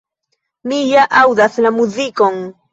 Mi 0.71 0.79
ja 0.93 1.05
aŭdas 1.21 1.63
la 1.69 1.75
muzikon!”. 1.79 2.45